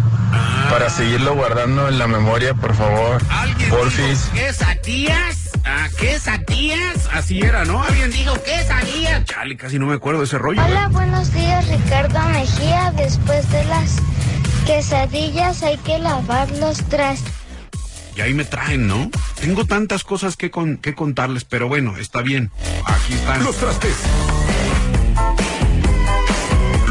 [0.70, 3.22] Para seguirlo guardando en la memoria, por favor.
[3.70, 4.30] Porfis.
[4.34, 5.47] ¿Quesadillas?
[5.70, 7.10] ¿Ah, ¿Quesadillas?
[7.12, 7.82] Así era, ¿no?
[7.82, 9.24] Alguien dijo quesadillas.
[9.26, 10.64] Chale, casi no me acuerdo de ese rollo.
[10.64, 12.90] Hola, buenos días, Ricardo Mejía.
[12.96, 13.96] Después de las
[14.66, 17.34] quesadillas hay que lavar los trastes.
[18.16, 19.10] Y ahí me traen, ¿no?
[19.38, 22.50] Tengo tantas cosas que, con, que contarles, pero bueno, está bien.
[22.86, 23.44] Aquí están.
[23.44, 23.96] Los trastes.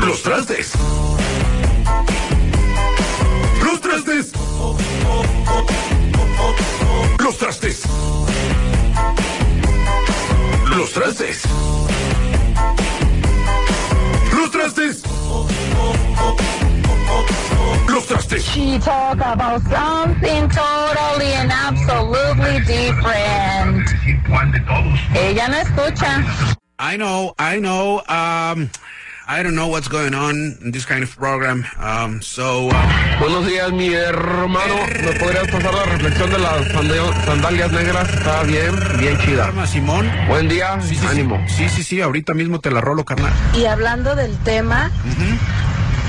[0.06, 0.74] Los trastes.
[10.98, 11.44] Trastes.
[14.34, 15.04] Los trastes.
[17.88, 18.44] Los trastes.
[18.44, 23.88] She talk about something totally and absolutely different.
[25.16, 26.58] Ella no escucha.
[26.80, 28.02] I know, I know.
[28.08, 28.70] Um,
[29.30, 31.66] I don't know what's going on in this kind of program.
[31.82, 32.70] Um, so.
[32.70, 34.76] Uh, Buenos días, mi hermano.
[35.04, 38.08] ¿Me podrías pasar la reflexión de las sandal- sandalias negras?
[38.14, 39.52] Está bien, bien chida.
[39.68, 40.10] Simón.
[40.30, 41.44] Buen día, sí, sí, ánimo.
[41.50, 43.34] Sí, sí, sí, ahorita mismo te la rolo, carnal.
[43.54, 44.92] Y hablando del tema,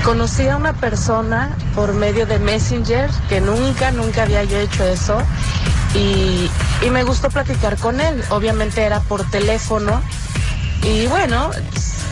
[0.05, 5.21] conocí a una persona por medio de Messenger que nunca, nunca había yo hecho eso.
[5.93, 6.49] Y,
[6.85, 8.23] y me gustó platicar con él.
[8.29, 10.01] Obviamente era por teléfono.
[10.83, 11.49] Y bueno,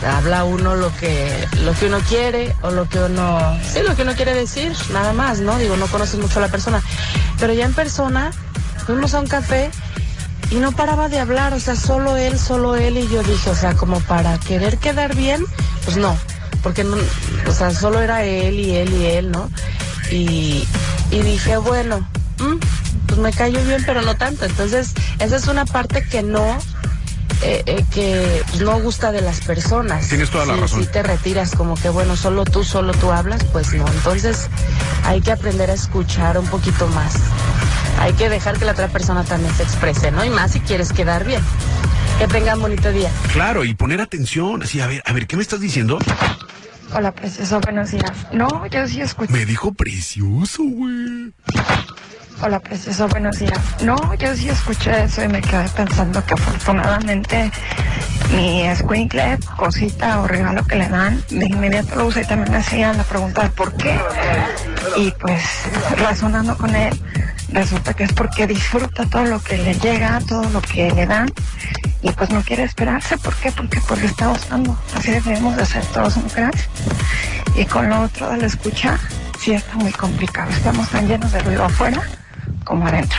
[0.06, 4.02] habla uno lo que, lo que uno quiere o lo que uno, sí, lo que
[4.02, 5.58] uno quiere decir, nada más, ¿no?
[5.58, 6.82] Digo, no conoces mucho a la persona.
[7.38, 8.30] Pero ya en persona,
[8.86, 9.70] fuimos a un café
[10.50, 12.98] y no paraba de hablar, o sea, solo él, solo él.
[12.98, 15.44] Y yo dije, o sea, como para querer quedar bien,
[15.84, 16.16] pues no,
[16.62, 19.50] porque o sea, solo era él y él y él, ¿no?
[20.10, 20.66] Y,
[21.10, 22.08] y dije, bueno,
[22.38, 22.56] mm,
[23.06, 24.44] pues me cayó bien, pero no tanto.
[24.44, 26.58] Entonces, esa es una parte que no,
[27.42, 30.08] eh, eh, que no gusta de las personas.
[30.08, 30.80] Tienes toda la Si- razón.
[30.84, 33.86] Si te retiras como que, bueno, solo tú, solo tú hablas, pues no.
[33.88, 34.48] Entonces,
[35.04, 37.14] hay que aprender a escuchar un poquito más.
[38.00, 40.24] Hay que dejar que la otra persona también se exprese, ¿no?
[40.24, 41.42] Y más si quieres quedar bien.
[42.18, 43.10] Que tengan bonito día.
[43.32, 44.62] Claro, y poner atención.
[44.62, 45.98] Así, a ver, a ver, ¿qué me estás diciendo?
[46.94, 48.10] Hola, precioso, buenos días.
[48.32, 49.32] No, yo sí escuché.
[49.32, 51.32] Me dijo precioso, güey.
[52.40, 53.58] Hola, precioso, buenos días.
[53.82, 57.50] No, yo sí escuché eso y me quedé pensando que afortunadamente
[58.30, 62.58] mi escuincle, cosita o regalo que le dan, de inmediato lo usa y también me
[62.58, 63.98] hacían la pregunta de por qué.
[64.96, 65.42] Y pues
[65.96, 66.96] razonando con él,
[67.50, 71.28] resulta que es porque disfruta todo lo que le llega, todo lo que le dan
[72.02, 73.18] y pues no quiere esperarse.
[73.18, 73.50] ¿Por qué?
[73.50, 74.78] Porque porque está usando.
[74.96, 76.68] Así debemos de ser todos mujeres.
[77.56, 78.96] Y con lo otro de la escucha,
[79.40, 80.50] sí está muy complicado.
[80.52, 82.00] Estamos tan llenos de ruido afuera
[82.64, 83.18] como adentro.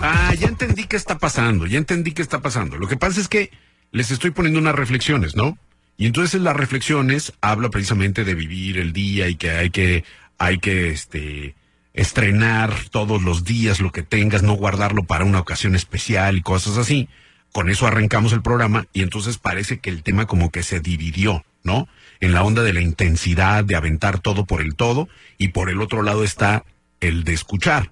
[0.00, 2.76] Ah, ya entendí qué está pasando, ya entendí qué está pasando.
[2.76, 3.50] Lo que pasa es que
[3.92, 5.58] les estoy poniendo unas reflexiones, ¿no?
[5.96, 10.04] Y entonces en las reflexiones habla precisamente de vivir el día y que hay que,
[10.38, 11.54] hay que, este,
[11.98, 16.78] estrenar todos los días lo que tengas, no guardarlo para una ocasión especial y cosas
[16.78, 17.08] así.
[17.52, 21.44] Con eso arrancamos el programa y entonces parece que el tema como que se dividió,
[21.64, 21.88] ¿no?
[22.20, 25.80] En la onda de la intensidad, de aventar todo por el todo y por el
[25.80, 26.64] otro lado está
[27.00, 27.90] el de escuchar.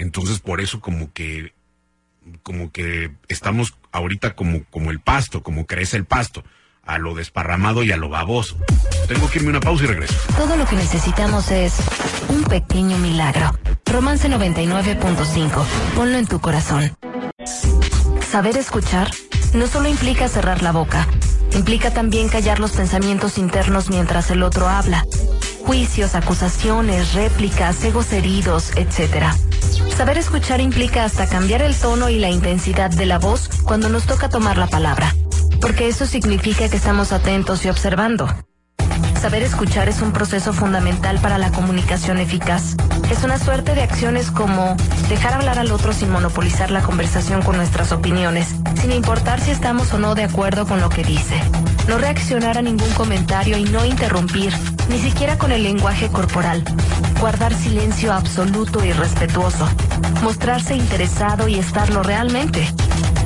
[0.00, 1.52] Entonces por eso como que
[2.42, 6.42] como que estamos ahorita como, como el pasto, como crece el pasto,
[6.84, 8.56] a lo desparramado y a lo baboso.
[9.08, 10.14] Tengo que irme una pausa y regreso.
[10.36, 11.74] Todo lo que necesitamos es
[12.28, 13.52] un pequeño milagro.
[13.84, 15.64] Romance 99.5.
[15.94, 16.96] Ponlo en tu corazón.
[18.30, 19.10] Saber escuchar
[19.52, 21.06] no solo implica cerrar la boca,
[21.52, 25.04] implica también callar los pensamientos internos mientras el otro habla.
[25.64, 29.26] Juicios, acusaciones, réplicas, egos heridos, etc.
[29.96, 34.04] Saber escuchar implica hasta cambiar el tono y la intensidad de la voz cuando nos
[34.06, 35.14] toca tomar la palabra,
[35.60, 38.28] porque eso significa que estamos atentos y observando.
[39.20, 42.74] Saber escuchar es un proceso fundamental para la comunicación eficaz.
[43.10, 44.76] Es una suerte de acciones como
[45.10, 49.92] dejar hablar al otro sin monopolizar la conversación con nuestras opiniones, sin importar si estamos
[49.92, 51.38] o no de acuerdo con lo que dice.
[51.86, 54.54] No reaccionar a ningún comentario y no interrumpir,
[54.90, 56.64] ni siquiera con el lenguaje corporal.
[57.20, 59.68] Guardar silencio absoluto y respetuoso.
[60.22, 62.66] Mostrarse interesado y estarlo realmente.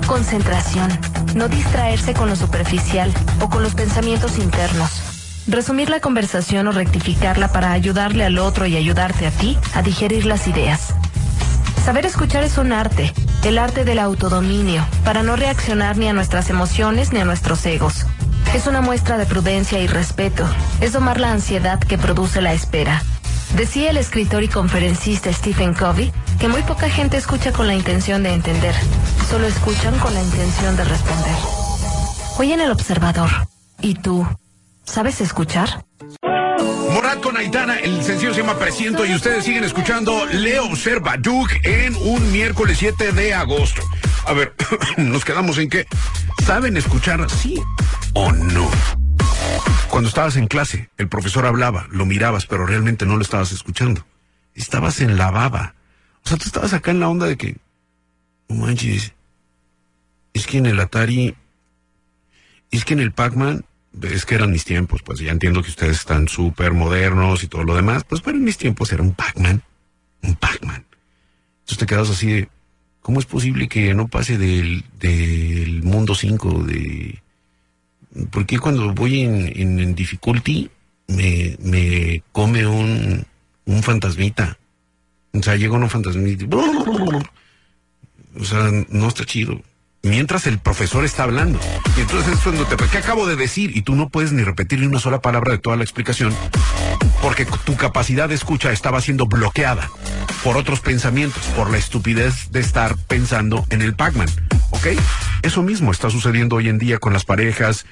[0.06, 0.90] Concentración.
[1.34, 5.02] no distraerse con lo superficial o con los pensamientos internos.
[5.48, 10.26] Resumir la conversación o rectificarla para ayudarle al otro y ayudarte a ti a digerir
[10.26, 10.94] las ideas.
[11.84, 16.50] Saber escuchar es un arte, el arte del autodominio, para no reaccionar ni a nuestras
[16.50, 18.06] emociones ni a nuestros egos.
[18.54, 20.48] Es una muestra de prudencia y respeto,
[20.80, 23.02] es domar la ansiedad que produce la espera.
[23.56, 28.22] Decía el escritor y conferencista Stephen Covey que muy poca gente escucha con la intención
[28.22, 28.72] de entender,
[29.28, 31.34] solo escuchan con la intención de responder.
[32.38, 33.28] Hoy en el observador,
[33.80, 34.24] ¿y tú?
[34.84, 35.84] ¿Sabes escuchar?
[36.92, 41.60] Morat con Aitana, el sencillo se llama Presiento y ustedes siguen escuchando Leo Observa Duke
[41.64, 43.82] en un miércoles 7 de agosto.
[44.26, 44.54] A ver,
[44.96, 45.88] nos quedamos en que
[46.46, 47.60] ¿saben escuchar sí
[48.14, 48.70] o no?
[49.90, 54.04] Cuando estabas en clase, el profesor hablaba, lo mirabas, pero realmente no lo estabas escuchando.
[54.54, 55.74] Estabas en la baba.
[56.24, 57.56] O sea, tú estabas acá en la onda de que,
[58.48, 59.12] no manches,
[60.32, 61.34] es que en el Atari,
[62.70, 63.64] es que en el Pac-Man,
[64.02, 67.62] es que eran mis tiempos, pues ya entiendo que ustedes están súper modernos y todo
[67.62, 69.62] lo demás, pues pero en mis tiempos era un Pac-Man,
[70.22, 70.84] un Pac-Man.
[71.60, 72.48] Entonces te quedas así de,
[73.00, 77.22] ¿cómo es posible que no pase del, del mundo 5, de...
[78.30, 80.70] ¿Por qué cuando voy en, difficulty
[81.08, 83.24] me, me come un,
[83.64, 84.58] un fantasmita?
[85.32, 86.46] O sea, llega un fantasmita.
[88.36, 89.62] O sea, no está chido.
[90.02, 91.60] Mientras el profesor está hablando.
[91.96, 92.74] Y entonces es cuando te...
[92.88, 93.76] ¿Qué acabo de decir?
[93.76, 96.34] Y tú no puedes ni repetir ni una sola palabra de toda la explicación
[97.24, 99.88] porque tu capacidad de escucha estaba siendo bloqueada
[100.42, 104.28] por otros pensamientos, por la estupidez de estar pensando en el Pac-Man.
[104.72, 104.88] ¿Ok?
[105.40, 107.86] Eso mismo está sucediendo hoy en día con las parejas,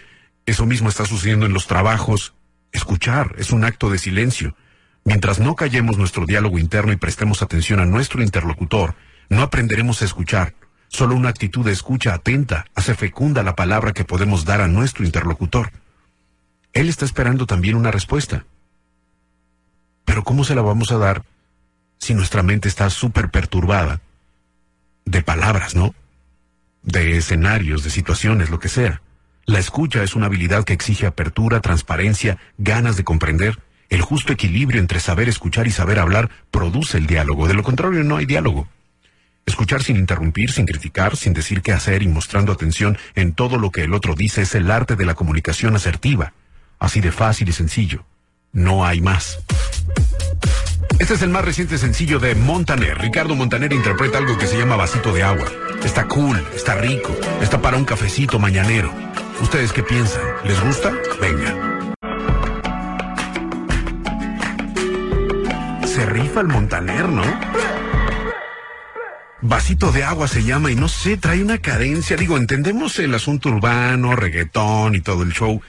[0.47, 2.35] eso mismo está sucediendo en los trabajos.
[2.73, 4.57] Escuchar es un acto de silencio.
[5.05, 8.95] Mientras no callemos nuestro diálogo interno y prestemos atención a nuestro interlocutor,
[9.29, 10.55] no aprenderemos a escuchar.
[10.89, 15.05] Solo una actitud de escucha atenta hace fecunda la palabra que podemos dar a nuestro
[15.05, 15.73] interlocutor.
[16.73, 18.45] Él está esperando también una respuesta.
[20.05, 21.25] Pero ¿cómo se la vamos a dar
[21.99, 24.01] si nuestra mente está súper perturbada
[25.05, 25.95] de palabras, ¿no?
[26.83, 29.03] De escenarios, de situaciones, lo que sea.
[29.45, 33.59] La escucha es una habilidad que exige apertura, transparencia, ganas de comprender.
[33.89, 37.49] El justo equilibrio entre saber escuchar y saber hablar produce el diálogo.
[37.49, 38.69] De lo contrario, no hay diálogo.
[39.45, 43.71] Escuchar sin interrumpir, sin criticar, sin decir qué hacer y mostrando atención en todo lo
[43.71, 46.33] que el otro dice es el arte de la comunicación asertiva.
[46.79, 48.05] Así de fácil y sencillo.
[48.53, 49.41] No hay más.
[51.01, 52.99] Este es el más reciente sencillo de Montaner.
[52.99, 55.51] Ricardo Montaner interpreta algo que se llama vasito de agua.
[55.85, 59.12] Está cool, está rico, está para un cafecito mañanero.
[59.41, 60.23] ¿Ustedes qué piensan?
[60.45, 60.93] ¿Les gusta?
[61.21, 61.95] Venga.
[65.87, 67.23] Se rifa el Montaner, ¿no?
[69.41, 72.17] Vasito de agua se llama y no sé, trae una cadencia.
[72.17, 75.61] Digo, entendemos el asunto urbano, reggaetón y todo el show.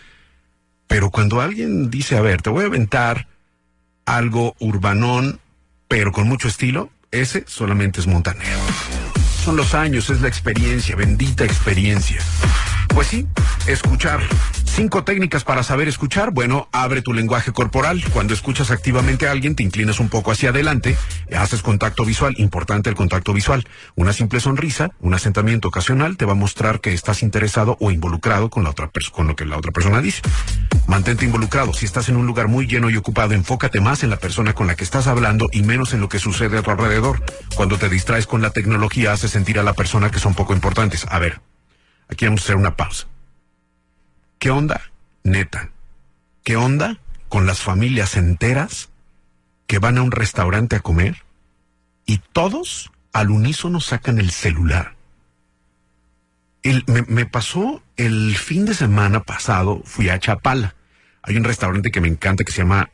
[0.88, 3.28] Pero cuando alguien dice, a ver, te voy a aventar
[4.06, 5.39] algo urbanón,
[5.88, 8.60] pero con mucho estilo, ese solamente es montanero.
[9.43, 12.21] Son los años, es la experiencia, bendita experiencia.
[12.89, 13.28] Pues sí,
[13.67, 14.21] escuchar.
[14.65, 16.32] Cinco técnicas para saber escuchar.
[16.32, 18.04] Bueno, abre tu lenguaje corporal.
[18.12, 20.97] Cuando escuchas activamente a alguien, te inclinas un poco hacia adelante,
[21.38, 22.34] haces contacto visual.
[22.38, 23.67] Importante el contacto visual.
[23.95, 28.49] Una simple sonrisa, un asentamiento ocasional te va a mostrar que estás interesado o involucrado
[28.49, 30.21] con la otra con lo que la otra persona dice.
[30.88, 31.73] Mantente involucrado.
[31.73, 34.65] Si estás en un lugar muy lleno y ocupado, enfócate más en la persona con
[34.65, 37.23] la que estás hablando y menos en lo que sucede a tu alrededor.
[37.56, 41.06] Cuando te distraes con la tecnología, hace sentir a la persona que son poco importantes.
[41.10, 41.41] A ver,
[42.10, 43.12] aquí vamos a hacer una pausa.
[44.39, 44.82] ¿Qué onda?
[45.24, 45.72] Neta.
[46.43, 48.89] ¿Qué onda con las familias enteras
[49.67, 51.24] que van a un restaurante a comer
[52.06, 54.96] y todos al unísono sacan el celular?
[56.62, 60.76] El, me, pasó el fin de semana pasado, fui a Chapala.
[61.22, 62.89] Hay un restaurante que me encanta que se llama,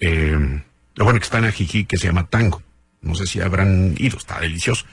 [0.00, 0.62] eh,
[0.96, 2.62] bueno, que está en Ajijí, que se llama Tango.
[3.02, 4.86] No sé si habrán ido, está delicioso.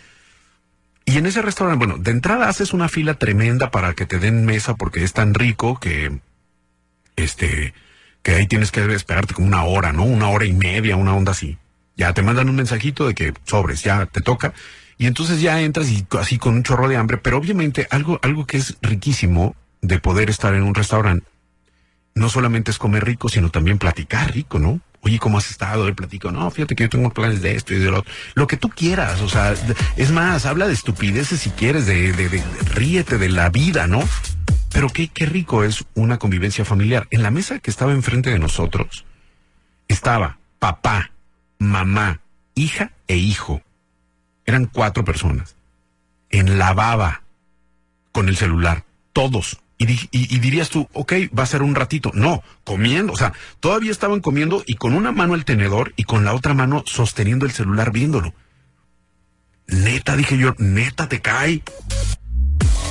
[1.09, 4.43] Y en ese restaurante, bueno, de entrada haces una fila tremenda para que te den
[4.45, 6.19] mesa porque es tan rico que,
[7.15, 7.73] este,
[8.21, 10.03] que ahí tienes que esperarte como una hora, ¿no?
[10.03, 11.57] Una hora y media, una onda así.
[11.95, 14.53] Ya te mandan un mensajito de que sobres, ya te toca.
[14.97, 18.45] Y entonces ya entras y así con un chorro de hambre, pero obviamente algo, algo
[18.45, 21.25] que es riquísimo de poder estar en un restaurante,
[22.15, 24.81] no solamente es comer rico, sino también platicar rico, ¿no?
[25.01, 25.87] Oye, ¿cómo has estado?
[25.87, 28.11] El platico, no, fíjate que yo tengo planes de esto y de lo otro.
[28.33, 29.53] Lo que tú quieras, o sea,
[29.95, 34.03] es más, habla de estupideces si quieres, de, de, de, ríete de la vida, ¿no?
[34.71, 37.07] Pero qué, qué rico es una convivencia familiar.
[37.09, 39.05] En la mesa que estaba enfrente de nosotros,
[39.87, 41.11] estaba papá,
[41.59, 42.21] mamá,
[42.55, 43.61] hija e hijo.
[44.45, 45.55] Eran cuatro personas.
[46.29, 47.23] En la baba,
[48.11, 48.83] con el celular
[49.13, 49.59] todos.
[49.79, 52.11] Y, y- dirías tú, ok, va a ser un ratito.
[52.15, 53.13] No, comiendo.
[53.13, 56.53] O sea, todavía estaban comiendo y con una mano el tenedor y con la otra
[56.55, 58.33] mano sosteniendo el celular viéndolo.
[59.67, 61.61] Neta, dije yo, neta te cae.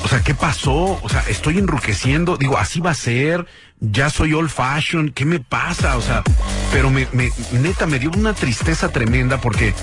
[0.05, 1.01] O sea, ¿qué pasó?
[1.03, 2.37] O sea, estoy enruqueciendo.
[2.37, 3.47] Digo, así va a ser.
[3.81, 5.11] Ya soy old fashion.
[5.11, 5.97] ¿Qué me pasa?
[5.97, 6.23] O sea,
[6.71, 7.09] pero me-
[7.53, 9.75] neta me dio una tristeza tremenda porque,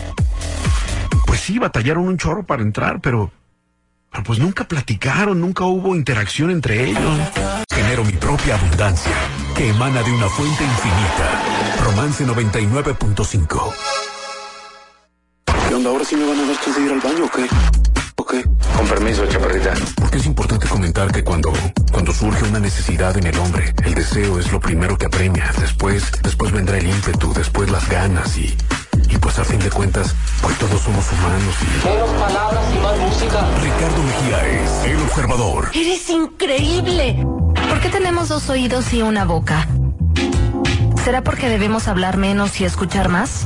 [1.28, 3.32] pues sí, batallaron un chorro para entrar, pero,
[4.14, 7.02] pero pues nunca platicaron, nunca hubo interacción entre ellos.
[7.74, 9.12] Genero mi propia abundancia,
[9.56, 11.84] que emana de una fuente infinita.
[11.84, 13.74] Romance 99.5.
[15.68, 15.90] ¿Qué onda?
[15.90, 17.48] ¿Ahora sí me van a dar chance de ir al baño o qué?
[18.18, 18.44] ¿O qué?
[18.78, 19.74] Con permiso, chaparrita.
[19.96, 21.52] Porque es importante comentar que cuando,
[21.92, 25.52] cuando surge una necesidad en el hombre, el deseo es lo primero que apremia.
[25.60, 28.56] Después, después vendrá el ímpetu, después las ganas y,
[29.10, 31.88] y pues a fin de cuentas, hoy todos somos humanos y...
[31.88, 33.46] Menos palabras y más música.
[34.86, 35.70] El observador.
[35.74, 37.22] Eres increíble.
[37.68, 39.68] ¿Por qué tenemos dos oídos y una boca?
[41.04, 43.46] ¿Será porque debemos hablar menos y escuchar más?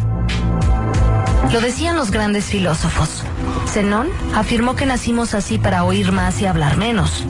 [1.52, 3.24] Lo decían los grandes filósofos.
[3.68, 7.26] Zenón afirmó que nacimos así para oír más y hablar menos.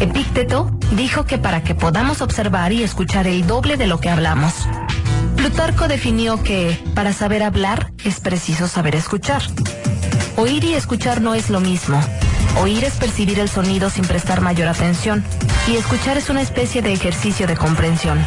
[0.00, 4.66] Epícteto dijo que para que podamos observar y escuchar el doble de lo que hablamos.
[5.36, 9.42] Plutarco definió que para saber hablar es preciso saber escuchar.
[10.36, 12.02] Oír y escuchar no es lo mismo.
[12.60, 15.24] Oír es percibir el sonido sin prestar mayor atención
[15.66, 18.18] y escuchar es una especie de ejercicio de comprensión.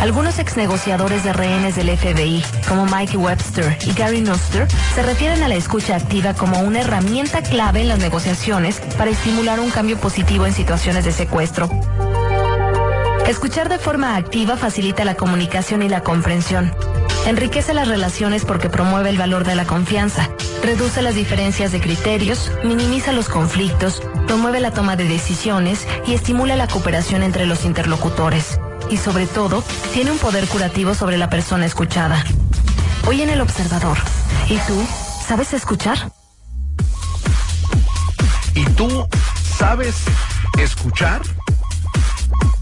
[0.00, 5.48] Algunos exnegociadores de rehenes del FBI, como Mike Webster y Gary Nuster, se refieren a
[5.48, 10.46] la escucha activa como una herramienta clave en las negociaciones para estimular un cambio positivo
[10.46, 11.70] en situaciones de secuestro.
[13.26, 16.72] Escuchar de forma activa facilita la comunicación y la comprensión.
[17.26, 20.28] Enriquece las relaciones porque promueve el valor de la confianza,
[20.66, 26.56] reduce las diferencias de criterios, minimiza los conflictos, promueve la toma de decisiones y estimula
[26.56, 28.58] la cooperación entre los interlocutores.
[28.90, 29.62] Y sobre todo,
[29.94, 32.24] tiene un poder curativo sobre la persona escuchada.
[33.06, 33.96] Hoy en El Observador.
[34.48, 34.84] ¿Y tú?
[35.26, 36.10] ¿Sabes escuchar?
[38.54, 39.06] ¿Y tú
[39.56, 39.94] sabes
[40.58, 41.22] escuchar?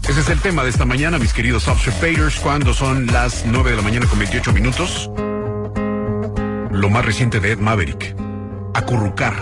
[0.07, 3.75] Ese es el tema de esta mañana, mis queridos observators, cuando son las 9 de
[3.77, 5.09] la mañana con 28 minutos.
[6.75, 8.13] Lo más reciente de Ed Maverick.
[8.73, 9.33] Acurrucar.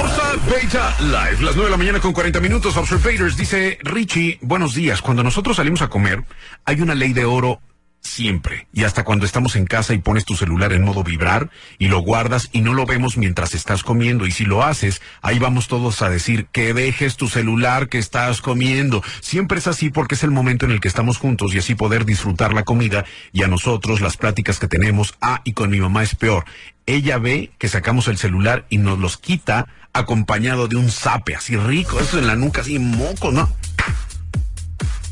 [0.00, 2.76] Observata Live, las 9 de la mañana con 40 minutos.
[2.76, 5.02] Observators dice Richie, buenos días.
[5.02, 6.22] Cuando nosotros salimos a comer,
[6.64, 7.60] hay una ley de oro
[8.04, 8.68] siempre.
[8.72, 12.00] Y hasta cuando estamos en casa y pones tu celular en modo vibrar y lo
[12.00, 14.26] guardas y no lo vemos mientras estás comiendo.
[14.26, 18.40] Y si lo haces, ahí vamos todos a decir que dejes tu celular que estás
[18.40, 19.02] comiendo.
[19.20, 22.04] Siempre es así porque es el momento en el que estamos juntos y así poder
[22.04, 25.14] disfrutar la comida y a nosotros las pláticas que tenemos.
[25.20, 26.44] Ah, y con mi mamá es peor.
[26.86, 31.56] Ella ve que sacamos el celular y nos los quita acompañado de un zape así
[31.56, 33.50] rico, eso en la nuca así moco, ¿no?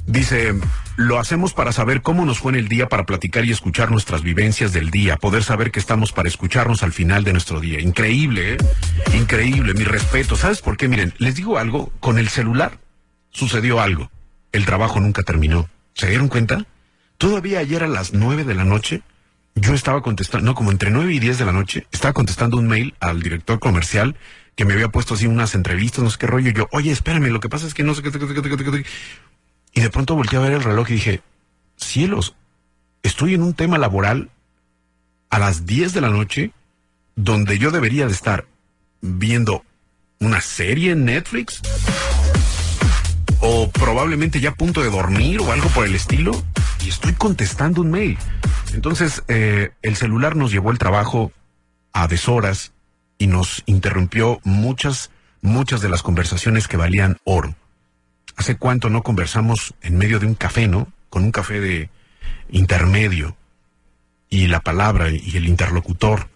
[0.07, 0.55] Dice,
[0.97, 4.23] lo hacemos para saber cómo nos fue en el día, para platicar y escuchar nuestras
[4.23, 7.81] vivencias del día, poder saber que estamos para escucharnos al final de nuestro día.
[7.81, 8.57] Increíble, ¿eh?
[9.15, 10.37] Increíble, mi respeto.
[10.37, 10.89] ¿Sabes por qué?
[10.89, 12.79] Miren, les digo algo, con el celular
[13.31, 14.11] sucedió algo.
[14.53, 15.69] El trabajo nunca terminó.
[15.95, 16.67] ¿Se dieron cuenta?
[17.19, 19.03] Todavía ayer a las nueve de la noche,
[19.55, 22.69] yo estaba contestando, no, como entre nueve y diez de la noche, estaba contestando un
[22.69, 24.17] mail al director comercial
[24.55, 26.51] que me había puesto así unas entrevistas, no sé qué rollo.
[26.51, 28.11] Yo, oye, espérame, lo que pasa es que no sé qué,
[29.73, 29.81] qué, qué, qué, qué, qué, qué".
[29.81, 31.23] Y de pronto volteé a ver el reloj y dije,
[31.77, 32.35] cielos,
[33.03, 34.31] estoy en un tema laboral
[35.31, 36.53] a las 10 de la noche
[37.17, 38.47] donde yo debería de estar
[39.01, 39.65] viendo
[40.21, 41.61] una serie en Netflix
[43.41, 46.33] o probablemente ya a punto de dormir o algo por el estilo
[46.85, 48.19] y estoy contestando un mail.
[48.75, 51.33] Entonces, eh, el celular nos llevó el trabajo
[51.93, 52.73] a deshoras
[53.19, 57.55] y nos interrumpió muchas, muchas de las conversaciones que valían oro.
[58.37, 60.93] ¿Hace cuánto no conversamos en medio de un café, no?
[61.11, 61.91] Con un café de
[62.51, 63.37] intermedio
[64.29, 66.29] y la palabra y el interlocutor.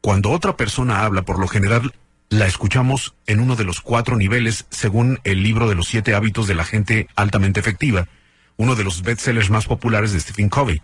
[0.00, 1.92] Cuando otra persona habla, por lo general
[2.28, 6.46] la escuchamos en uno de los cuatro niveles según el libro de los siete hábitos
[6.46, 8.08] de la gente altamente efectiva,
[8.56, 10.82] uno de los bestsellers más populares de Stephen Covey.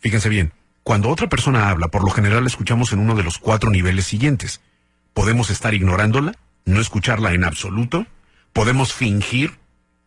[0.00, 3.38] Fíjense bien, cuando otra persona habla, por lo general la escuchamos en uno de los
[3.38, 4.60] cuatro niveles siguientes.
[5.14, 6.34] Podemos estar ignorándola,
[6.64, 8.06] no escucharla en absoluto,
[8.52, 9.58] podemos fingir,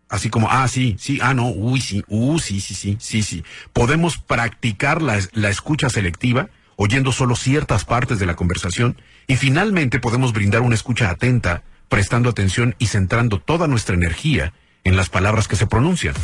[0.09, 3.43] así como, ah, sí, sí, ah, no, uy, sí, uh, sí, sí, sí, sí, sí.
[3.73, 8.97] Podemos practicar la, la escucha selectiva, oyendo solo ciertas partes de la conversación,
[9.27, 14.53] y finalmente podemos brindar una escucha atenta, prestando atención y centrando toda nuestra energía
[14.83, 16.15] en las palabras que se pronuncian.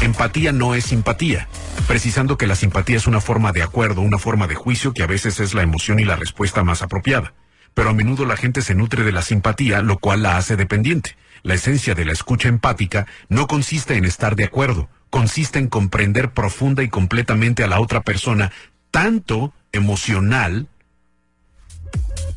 [0.00, 1.48] Empatía no es simpatía,
[1.88, 5.06] precisando que la simpatía es una forma de acuerdo, una forma de juicio que a
[5.06, 7.34] veces es la emoción y la respuesta más apropiada.
[7.74, 11.16] Pero a menudo la gente se nutre de la simpatía, lo cual la hace dependiente.
[11.46, 16.32] La esencia de la escucha empática no consiste en estar de acuerdo, consiste en comprender
[16.32, 18.50] profunda y completamente a la otra persona,
[18.90, 20.66] tanto emocional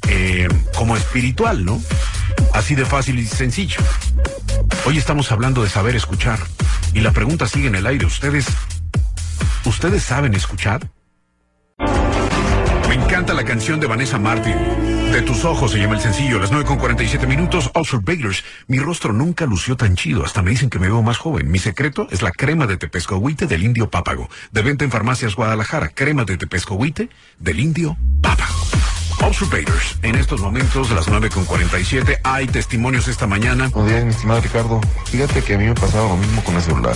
[0.08, 1.82] eh, como espiritual, ¿no?
[2.54, 3.82] Así de fácil y sencillo.
[4.86, 6.38] Hoy estamos hablando de saber escuchar.
[6.94, 8.06] Y la pregunta sigue en el aire.
[8.06, 8.46] ¿Ustedes,
[9.66, 10.88] ustedes saben escuchar?
[12.88, 14.99] Me encanta la canción de Vanessa Martin.
[15.12, 18.44] De tus ojos se llama el sencillo, las 9 con 47 minutos, Observators.
[18.68, 21.50] Mi rostro nunca lució tan chido, hasta me dicen que me veo más joven.
[21.50, 24.30] Mi secreto es la crema de tepescohuite del indio pápago.
[24.52, 28.54] De venta en farmacias Guadalajara, crema de tepescohuite del indio pápago.
[29.22, 29.98] Observators.
[30.04, 33.70] En estos momentos, las 9 con 47, hay testimonios esta mañana.
[33.70, 34.80] Buenos días, mi estimado Ricardo.
[35.06, 36.96] Fíjate que a mí me pasaba lo mismo con el celular.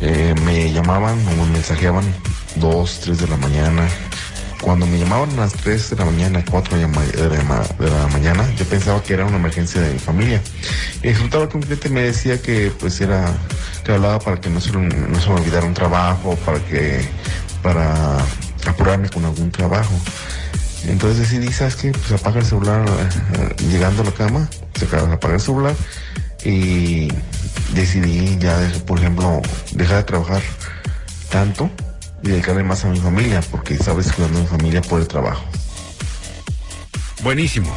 [0.00, 2.04] Eh, me llamaban o me mensajeaban
[2.56, 3.86] 2, 3 de la mañana.
[4.60, 9.02] Cuando me llamaban a las 3 de la mañana, 4 de la, mañana, yo pensaba
[9.02, 10.40] que era una emergencia de mi familia.
[11.02, 13.26] Y resultaba que un cliente me decía que pues era,
[13.84, 17.06] que hablaba para que no se, no se me olvidara un trabajo, para que,
[17.62, 18.16] para
[18.66, 19.94] apurarme con algún trabajo.
[20.88, 21.92] Entonces decidí, ¿sabes qué?
[21.92, 25.74] Pues apaga el celular eh, llegando a la cama, se apaga el celular
[26.44, 27.08] y
[27.74, 29.42] decidí ya, por ejemplo,
[29.72, 30.42] dejar de trabajar
[31.30, 31.70] tanto
[32.26, 35.44] y dedicarle más a mi familia, porque sabes cuidando a mi familia por el trabajo.
[37.22, 37.74] Buenísimo.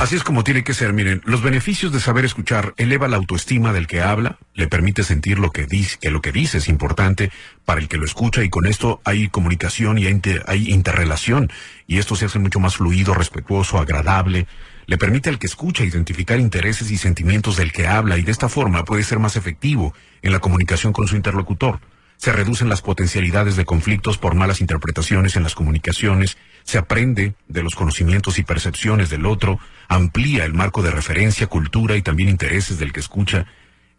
[0.00, 0.92] Así es como tiene que ser.
[0.92, 5.40] Miren, los beneficios de saber escuchar eleva la autoestima del que habla, le permite sentir
[5.40, 7.32] lo que dice, que lo que dice es importante
[7.64, 11.50] para el que lo escucha y con esto hay comunicación y hay, hay interrelación
[11.88, 14.46] y esto se hace mucho más fluido, respetuoso, agradable.
[14.86, 18.48] Le permite al que escucha identificar intereses y sentimientos del que habla y de esta
[18.48, 21.80] forma puede ser más efectivo en la comunicación con su interlocutor
[22.18, 27.62] se reducen las potencialidades de conflictos por malas interpretaciones en las comunicaciones, se aprende de
[27.62, 32.80] los conocimientos y percepciones del otro, amplía el marco de referencia, cultura y también intereses
[32.80, 33.46] del que escucha.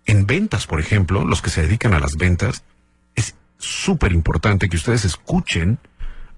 [0.06, 2.66] En ventas, por ejemplo, los que se dedican a las ventas,
[3.16, 5.80] es súper importante que ustedes escuchen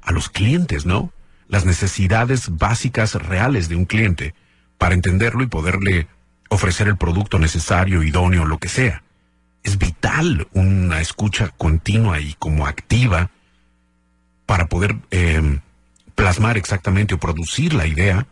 [0.03, 1.11] a los clientes, ¿no?
[1.47, 4.35] Las necesidades básicas reales de un cliente
[4.77, 6.07] para entenderlo y poderle
[6.49, 9.01] ofrecer el producto necesario, idóneo, lo que sea
[9.63, 13.29] es vital una escucha continua y como activa
[14.45, 15.61] para poder em,
[16.15, 18.27] plasmar exactamente o producir la idea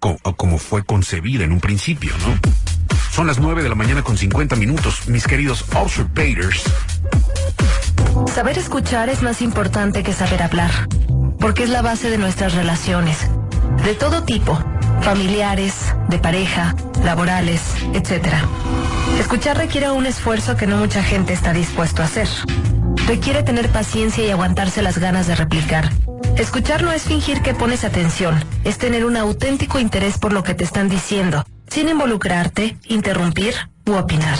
[0.00, 2.38] como fue concebida en un principio, ¿no?
[3.12, 6.64] Son las 9 de la mañana con 50 minutos, mis queridos observators.
[8.32, 10.70] Saber escuchar es más importante que saber hablar,
[11.38, 13.18] porque es la base de nuestras relaciones,
[13.84, 14.58] de todo tipo,
[15.02, 15.74] familiares,
[16.08, 17.60] de pareja, laborales,
[17.92, 18.28] etc.
[19.18, 22.28] Escuchar requiere un esfuerzo que no mucha gente está dispuesto a hacer.
[23.06, 25.90] Requiere tener paciencia y aguantarse las ganas de replicar.
[26.36, 30.54] Escuchar no es fingir que pones atención, es tener un auténtico interés por lo que
[30.54, 33.54] te están diciendo, sin involucrarte, interrumpir
[33.86, 34.38] u opinar.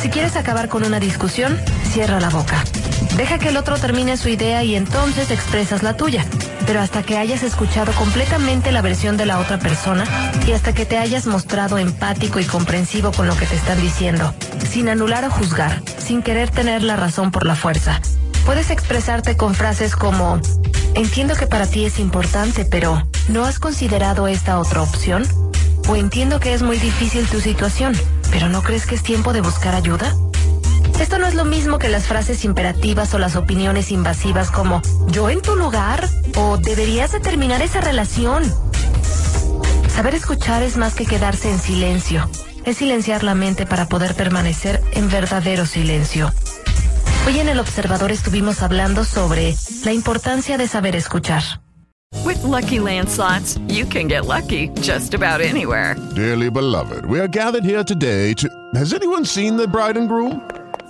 [0.00, 1.58] Si quieres acabar con una discusión,
[1.90, 2.62] cierra la boca.
[3.16, 6.24] Deja que el otro termine su idea y entonces expresas la tuya.
[6.66, 10.04] Pero hasta que hayas escuchado completamente la versión de la otra persona
[10.46, 14.34] y hasta que te hayas mostrado empático y comprensivo con lo que te están diciendo,
[14.68, 18.00] sin anular o juzgar, sin querer tener la razón por la fuerza.
[18.44, 20.40] Puedes expresarte con frases como,
[20.94, 25.24] entiendo que para ti es importante, pero ¿no has considerado esta otra opción?
[25.88, 27.94] O entiendo que es muy difícil tu situación,
[28.30, 30.14] pero ¿no crees que es tiempo de buscar ayuda?
[31.00, 35.28] Esto no es lo mismo que las frases imperativas o las opiniones invasivas como yo
[35.28, 38.44] en tu lugar o deberías de terminar esa relación.
[39.88, 42.28] Saber escuchar es más que quedarse en silencio,
[42.64, 46.32] es silenciar la mente para poder permanecer en verdadero silencio.
[47.26, 51.42] Hoy en El Observador estuvimos hablando sobre la importancia de saber escuchar.
[52.24, 55.96] With lucky landslots, you can get lucky just about anywhere.
[56.14, 58.48] Dearly beloved, we are gathered here today to.
[58.74, 60.40] Has anyone seen the bride and groom?